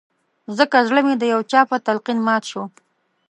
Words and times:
ځکه 0.57 0.77
زړه 0.87 1.01
مې 1.05 1.15
د 1.17 1.23
يو 1.33 1.41
چا 1.51 1.61
په 1.69 1.77
تلقين 1.85 2.19
مات 2.27 2.43
شو 2.51 2.63